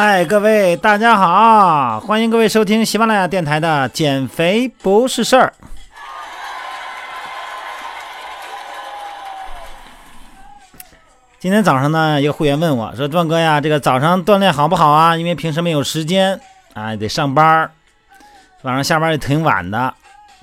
[0.00, 5.52] 嗨，各位大家好，欢迎各位收听喜马拉雅电台的减肥不是事儿。
[11.40, 15.16] 今天早上呢，一个会员问我说：“壮哥呀，这个早上锻炼好不好啊？
[15.16, 16.40] 因为平时没有时间
[16.74, 17.70] 啊，得上班儿，
[18.62, 19.92] 晚上下班也挺晚的，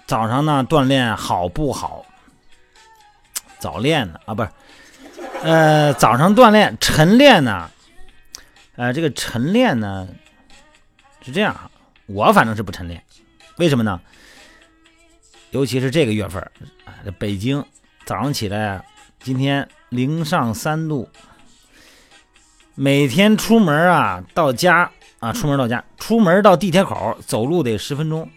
[0.06, 2.04] 早上呢锻炼好不好？
[3.58, 4.50] 早练呢啊，不是，
[5.44, 7.70] 呃，早上锻炼晨练呢？
[8.76, 10.08] 呃，这个晨练呢
[11.22, 11.70] 是这样啊，
[12.06, 13.04] 我反正是不晨练，
[13.58, 14.00] 为什么呢？
[15.52, 16.42] 尤其是这个月份
[16.86, 17.64] 啊，这北京
[18.06, 18.86] 早上起来，
[19.20, 21.08] 今天。”零上三度，
[22.74, 28.30] 每天出门啊，到家啊，出门到家，出门到地铁口走路得十分钟，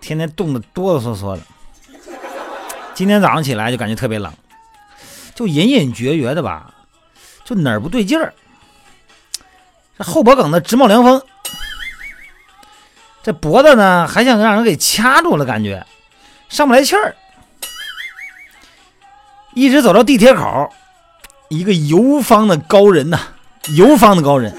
[0.00, 1.42] 天天冻得哆哆嗦嗦的。
[2.94, 4.32] 今天早上起来就感觉特别冷，
[5.34, 6.72] 就隐隐约约的吧，
[7.44, 8.32] 就哪儿不对劲儿。
[9.98, 11.20] 这后脖梗子直冒凉风，
[13.22, 15.84] 这脖子呢还想让人给掐住了，感觉
[16.48, 17.16] 上不来气儿。
[19.54, 20.72] 一直走到地铁口，
[21.48, 23.18] 一个游方的高人呐，
[23.74, 24.56] 游方的高人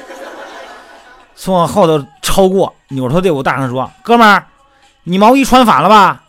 [1.38, 4.46] 从我后头超过，扭头对我大声说：“哥们儿，
[5.03, 6.22] 你毛衣穿反了吧？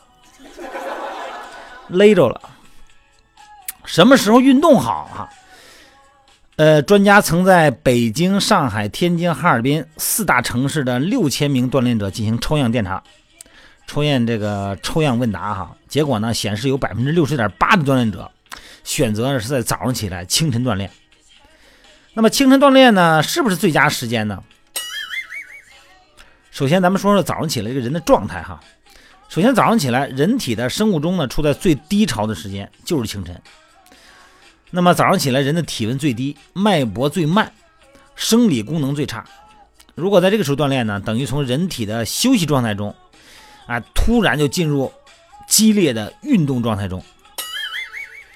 [1.89, 2.41] 勒着了。
[3.85, 5.27] 什么时候运动好啊？
[6.61, 13.03] 呃，专家曾在北京、上海、天津、哈尔滨四大城市的六千名锻炼者进行抽样调查，
[13.87, 18.31] 抽验这个抽样问答哈，结果呢显示有百分之六十点八的锻炼者。”
[18.85, 20.91] 选择是在早上起来清晨锻炼。
[22.13, 24.43] 那么清晨锻炼呢，是不是最佳时间呢？
[26.51, 28.61] 首先，咱们说说早上起来这个人的状态哈。
[29.31, 33.41] 首先，早上起来，人体的生物钟呢处在最低潮的时间，就是清晨。
[34.71, 37.53] 那么早上起来，人的体温最低，脉搏最慢，
[38.15, 39.25] 生理功能最差。
[39.97, 42.95] 如果在这个时候锻炼呢，等于从人体的休息状态中，
[43.67, 44.93] 啊，突然就进入
[45.49, 47.03] 激烈的运动状态中。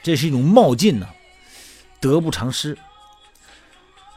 [0.03, 1.06] 这是一种冒进呢，
[2.00, 2.76] 得不偿失。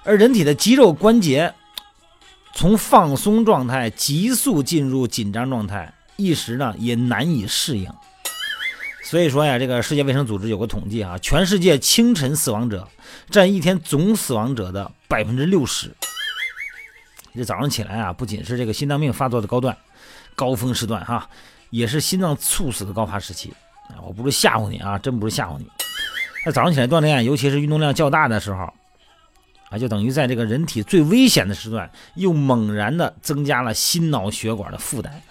[0.04, 1.54] 而人体的肌肉关节
[2.54, 7.88] 从放松状态急速进入紧张状态，一时呢也难以适应。
[9.10, 12.86] 所以说呀，这个世界卫生组织有个统计啊，全世界清晨死亡者
[13.30, 15.96] 占一天总死亡者的百分之六十。
[17.34, 19.78] 这早上起来啊，不仅是这个心脏病发作的高段、
[20.36, 21.30] 高峰时段哈，
[21.70, 23.54] 也是心脏猝死的高发时期。
[24.06, 25.66] 我不是吓唬你啊，真不是吓唬你。
[26.46, 28.74] 那早上起来锻炼，尤其是运动量较大的时候，
[29.70, 35.22] 啊，就等于在这个人体最危险的时段，又猛然的增加了心脑血管的负担。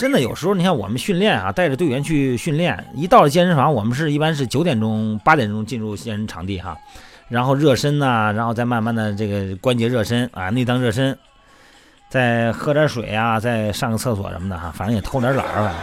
[0.00, 6.74] 真的，有时候你看我们训练啊，带着队员去训练，一到了健身房，我们是一般是九点钟、八点钟进入健身场地哈，
[7.28, 11.18] 然后热身呐，然后再慢慢的这个关节热身啊，内脏热身，
[12.08, 15.74] 再喝点水啊，再上个厕所什么的哈，反正也偷点懒儿吧。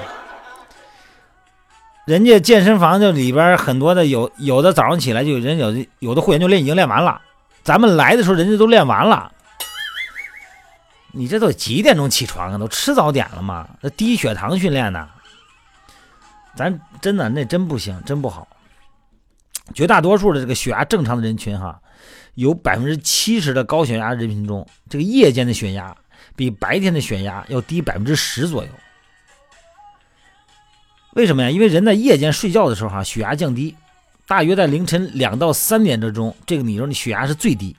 [2.06, 7.22] 人家健身房就里边很多的有有的早上起来就人有有的会员就练已经练完了，
[7.62, 9.32] 咱们来的时候人家都练完了。
[11.12, 12.58] 你这都几点钟起床啊？
[12.58, 13.68] 都吃早点了吗？
[13.82, 15.08] 那低血糖训练呢？
[16.56, 18.48] 咱真的那真不行，真不好。
[19.74, 21.80] 绝大多数的这个血压正常的人群哈，
[22.36, 25.96] 有百分之七十的高血压人群中，这个夜间的血压
[26.36, 28.70] 比白天的血压要低百分之十左右。
[31.14, 31.50] 为什么呀？
[31.50, 33.76] 因为人在夜间睡觉的时候，哈，血压降低，
[34.28, 37.76] 大约在凌晨两到三点之中，这个你说你血压是最低。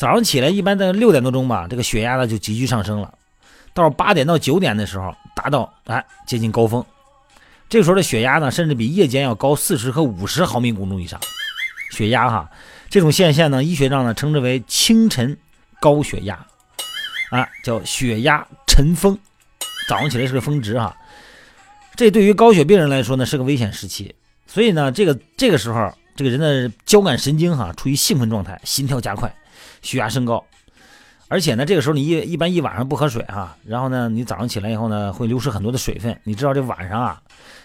[0.00, 3.12] 早上起来一般在六点多钟吧，这个血压呢就急剧上升了，
[3.74, 6.82] 到八点到九点的时候达到哎接近高峰，
[7.68, 11.20] 这个时候的血压呢甚至比夜间要高四十和五十毫米汞柱以上。
[11.90, 12.50] 血压哈，
[12.88, 15.36] 这种现象呢，医学上呢称之为清晨
[15.80, 16.46] 高血压，
[17.28, 19.18] 啊叫血压晨峰，
[19.86, 20.96] 早上起来是个峰值哈。
[21.94, 24.14] 这对于高血病人来说呢，是个危险时期。
[24.46, 29.30] 所以呢，这个这个时候，这个人的交感神经哈处于兴奋状态，心跳加快，
[29.82, 30.44] 血压升高。
[31.28, 36.20] 而且呢，这个时候你一一般一晚上不喝水哈，然后呢，你早上起来以后呢，会流失很多的水分。
[36.24, 37.22] 你知道这晚上啊，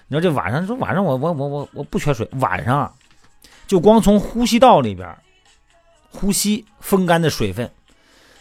[0.07, 2.93] 你说这晚上说晚上我我我我我不缺水，晚上
[3.65, 5.17] 就光从呼吸道里边
[6.11, 7.69] 呼吸风干的水分，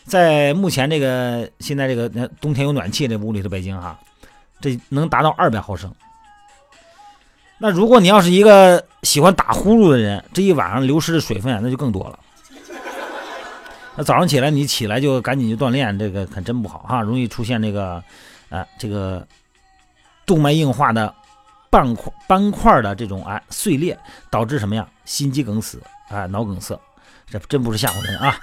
[0.04, 2.08] 在目前这个现在这个
[2.40, 3.98] 冬天有暖气这屋里头北京哈。
[4.60, 5.92] 这能达到二百毫升。
[7.58, 12.18] 那如果你要是一个喜欢打呼噜的人，这一晚上流失的水分那就更多了。
[13.96, 18.02] 那早上起来你起来就赶紧去锻炼，这个可真不好哈，容易出现这个，
[18.48, 19.26] 呃，这个
[20.26, 21.14] 动脉硬化的
[21.70, 23.96] 斑块斑块的这种哎碎裂，
[24.30, 24.88] 导致什么呀？
[25.04, 26.78] 心肌梗死啊，脑梗塞，
[27.28, 28.36] 这真不是吓唬人啊。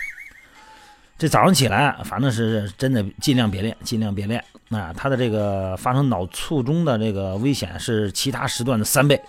[1.18, 4.44] 这早上起来，反正是真的尽量别练，尽量别练。
[4.69, 9.21] 啊，他的这个发生脑卒中的这个危险是其他时段的三倍。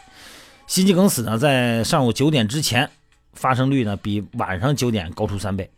[0.68, 2.88] 心肌梗死呢，在上午九点之前
[3.34, 5.68] 发生率呢，比晚上九点高出三倍。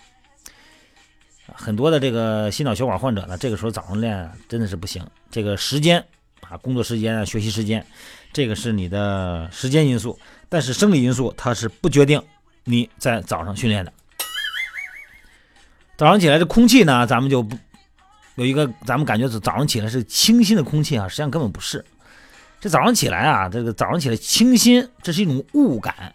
[1.53, 5.05] 很多的这个心脑血管患者呢，这个时候早上练真的是不行。
[5.31, 6.03] 这个时间
[6.41, 7.85] 啊，工作时间啊，学习时间，
[8.33, 10.19] 这个是你的时间因素，
[10.49, 12.23] 但是生理因素它是不决定
[12.65, 13.93] 你在早上训练的。
[15.97, 17.57] 早上起来的空气呢，咱们就不
[18.37, 21.85] 有一个，咱们感觉是早上起来是清新的空气啊，实际上根本不是。
[22.61, 26.15] 这早上起来啊，这个早上起来清新，这是一种误感，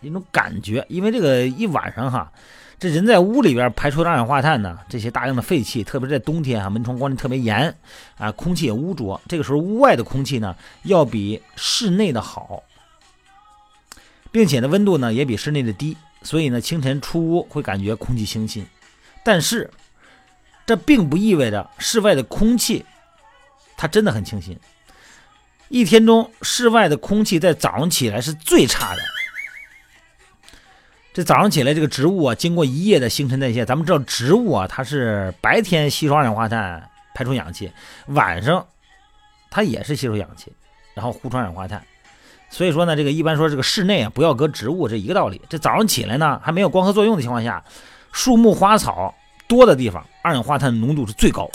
[0.00, 0.84] 一种感觉。
[0.88, 2.32] 因为这个一晚上哈，
[2.78, 7.76] 这人在屋里边排出二氧化碳呢，这些大量的废气，特别是在冬天啊，门窗关的特别严
[8.16, 9.20] 啊，空气也污浊。
[9.28, 12.62] 这个时候屋外的空气呢，要比室内的好，
[14.32, 18.66] 并且呢温度呢也比室内的低，所以呢清晨出屋会感觉空气清新。
[19.22, 19.70] 但是，
[20.64, 22.84] 这并不意味着室外的空气
[23.76, 24.58] 它真的很清新。
[25.68, 29.02] 一天中，室外的空气在早上起来是最差的。
[31.20, 36.82] 这早上起来，这个植物啊，经过一夜的新陈代谢，咱们知道植物啊，它是白天吸收二氧化碳，
[37.12, 37.70] 排出氧气，
[38.06, 38.66] 晚上
[39.50, 40.50] 它也是吸收氧气，
[40.94, 41.82] 然后呼出二氧化碳。
[42.48, 45.38] 所以说呢，这个一般说这个室内啊，不要搁植物，这一个道理。
[45.50, 47.62] 这早上起来呢，还没有光合作用的情况下。
[48.12, 49.14] 树木花草
[49.46, 51.46] 多的地方，二氧化碳浓度是最高。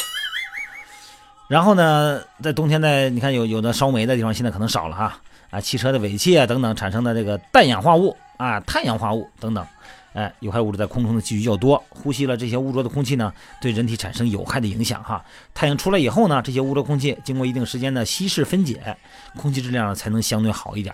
[1.47, 5.17] 然后呢，在冬天呢，你看有有的烧煤的地方，现在可能少了哈
[5.49, 9.65] 啊，汽车的尾气啊等等产生的这个氮氧化物啊、碳氧化物等等，
[10.13, 15.23] 哎，有害物质在空中的积聚较多，呼吸了这些污浊的空气呢，对人体产生有害的影响哈。
[15.53, 18.95] 太阳出来以后呢，这些污浊空气经过一定时间的稀释分解，
[19.37, 20.93] 空气质量才能相对好一点。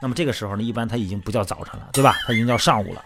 [0.00, 2.16] 那么这个时候呢，一般它已经不叫早晨了，对吧？
[2.26, 3.04] 它已经叫上午了。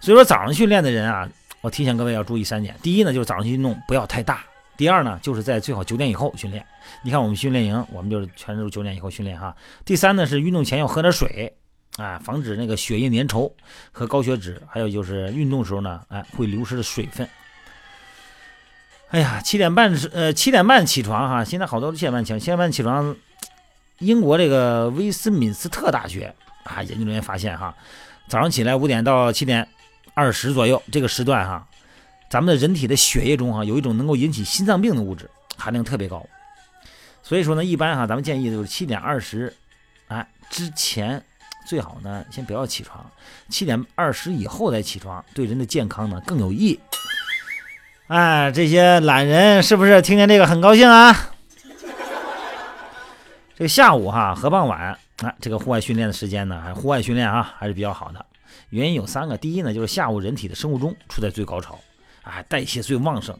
[0.00, 1.28] 所以说早上训练的人啊，
[1.60, 4.36] 我提醒各位要注意三点：第一呢，就是早上运动不要太大；
[4.76, 6.64] 第二呢，就是在最好九点以后训练。
[7.02, 9.54] 你看我们训练营，我们就是全是九点以后训练哈。
[9.84, 11.54] 第三呢，是运动前要喝点水，
[11.96, 13.50] 啊，防止那个血液粘稠
[13.92, 14.60] 和高血脂。
[14.68, 17.28] 还有就是运动时候呢，哎，会流失的水分。
[19.10, 23.16] 哎呀，七点半是呃七点半起床哈，现在好多七点半起，七点半起床。
[23.98, 26.34] 英国这个威斯敏斯特大学
[26.64, 27.74] 啊，研究人员发现哈，
[28.28, 29.68] 早上起来五点到七点。
[30.14, 31.68] 二十左右这个时段哈，
[32.30, 35.28] 咱们的人体的血液中哈有一种能够引起心脏病的物质
[35.58, 36.26] 含量特别高，
[37.22, 39.54] 所以说呢，一般哈咱们建议就是七点二十，
[40.08, 41.22] 哎之前
[41.66, 43.04] 最好呢先不要起床，
[43.48, 46.78] 七点二十以后再起床，对人的健康呢更有益。
[48.06, 51.32] 哎，这些懒人是不是听见这个很高兴啊？
[53.56, 58.24] 这个下午哈和傍晚啊，这个户外训练的时间呢，还户外训练啊还是比较好的。
[58.70, 61.78] 原因有三个，第一呢，就是下午人体的生物钟处在最高潮，
[62.22, 63.36] 啊，代谢最旺盛，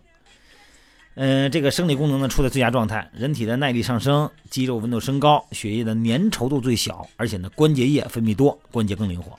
[1.18, 9.38] 嗯，这个生理功能呢处在最佳状态，人体的耐力上升，肌肉温度升高，血液的粘稠度最小，而且呢关节液分泌多，关节更灵活。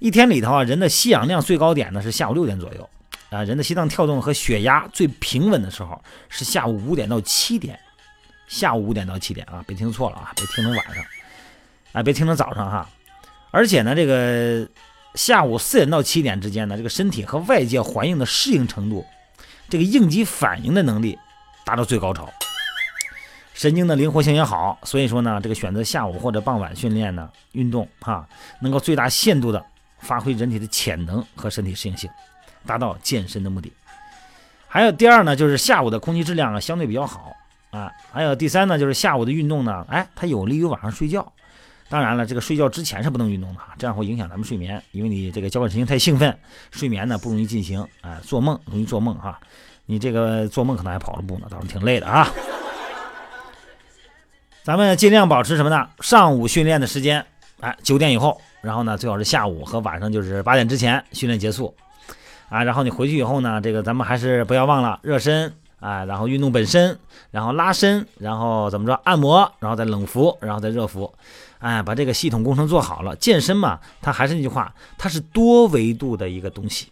[0.00, 2.90] 一天里头啊，人的吸氧量最高点呢是下午六点左右，
[3.30, 7.78] 啊，人的心脏跳动和血压最平稳的时候是下午五点到七点，
[8.48, 11.04] 下午五点到七点啊，别听错了啊，别听成晚上，
[11.92, 12.90] 啊，别听成早上哈。
[13.52, 14.68] 而且呢，这个
[15.14, 19.06] 下午四点到七点之间呢，这个身体和外界环境的适应程度，
[19.70, 21.16] 这个应急反应的能力
[21.64, 22.28] 达到最高潮，
[23.54, 28.28] 神经的灵活性也好，所以说呢，这个选择下午或者傍晚训练呢，运动哈，
[28.60, 29.64] 能够最大限度的
[30.00, 32.10] 发挥人体的潜能和身体适应性，
[32.66, 33.72] 达到健身的目的。
[34.66, 37.32] 还有第二呢，就是下午的空气质量啊相对比较好
[37.70, 37.92] 啊。
[38.12, 41.32] 还有第三呢，就是下午的运动呢，哎，它有利于晚上睡觉。
[41.90, 46.38] 当然了，这个睡觉之前是不能运动的哈，这样会影响咱们睡眠，因为你这个交感神经太兴奋，
[46.70, 49.40] 睡眠呢不容易进行，啊，做梦容易做梦哈，
[49.86, 52.28] 你这个做梦可能还跑着步呢，倒是挺累的啊。
[54.62, 55.88] 咱们尽量保持什么呢？
[55.98, 57.26] 上午训练的时间，
[57.58, 61.74] 哎，九点以后，然后呢，最好是下午和晚上就是八点之前训练结束，
[62.48, 65.52] 啊，然后你回去以后呢，这个咱们还是不要忘了热身。
[65.80, 66.98] 啊，然后运动本身，
[67.30, 71.12] 然后拉伸，然后怎么着按摩，然后再冷敷，然后再热敷，
[71.58, 73.16] 哎，把这个系统工程做好了。
[73.16, 76.88] 健身嘛，它还是那句话，它是多维度的一个东西。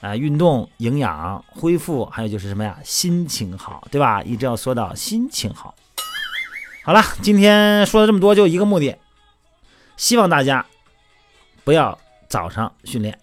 [0.00, 2.76] 啊，运动、营养、恢复，还有就是什么呀？
[2.82, 4.20] 心情好，对吧？
[4.24, 5.72] 一直要说到心情好。
[6.84, 8.98] 好了，今天说了这么多，就一个目的，
[9.96, 10.66] 希望大家
[11.62, 13.16] 不要早上训练，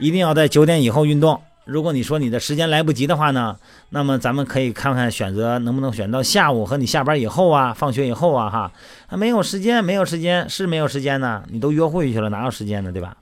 [0.00, 1.40] 一定要在九点以后运动。
[1.70, 3.56] 如果你说你的时间来不及的话呢，
[3.90, 8.72] 那么咱们可以看看选择能不能选到下午和你下班以后啊，放学以后啊，哈，
[9.06, 13.16] 啊没有时间，没有时间是没有时间呢，你都约会去了，哪有时间呢，对吧？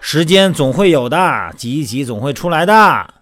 [0.00, 3.12] 时间总会有的，挤一挤总会出来的。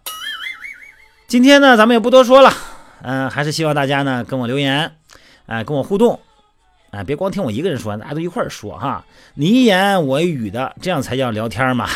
[1.26, 2.52] 今天呢，咱们也不多说了，
[3.02, 4.92] 嗯，还是希望大家呢跟我留言，
[5.46, 6.20] 哎，跟我互动，
[6.92, 11.88] 哎，别光听我一个人说，大家都一块儿说哈，你一言我一语的，这样才叫聊天嘛。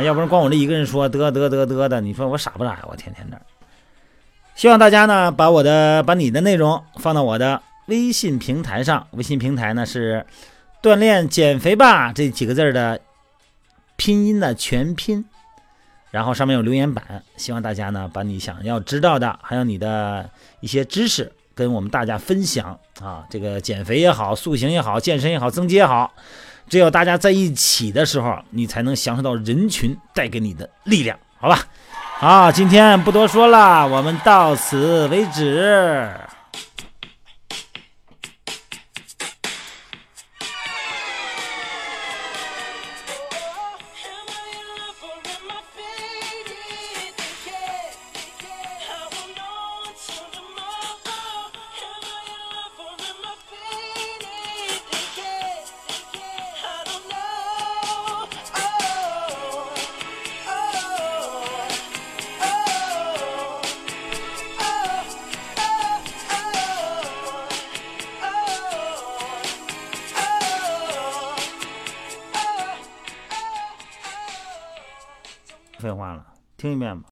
[0.00, 2.84] 要不然光我这一个人说得得得得的，你说我傻不傻呀？
[2.88, 3.40] 我天天的。
[4.54, 10.24] 希望大家呢把我的把你的内容放到我的微信平台上，微信平台呢是
[10.82, 13.00] “锻炼减肥吧”这几个字的
[13.96, 15.24] 拼音的全拼。
[16.10, 20.28] 然后上面有留言板，希望大家呢把你想要知道的，还有你的
[20.60, 23.24] 一些知识跟我们大家分享啊。
[23.28, 26.12] 这个减肥也好，塑形也好，健身也好，增肌也好，
[26.68, 31.58] 只有大家在一起的时候，你才能享受到人群带给你的力量，好吧？
[32.18, 36.08] 好，今天不多说了，我们到此为止。